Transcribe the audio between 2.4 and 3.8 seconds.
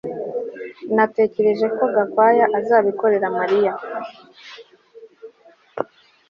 azabikorera Mariya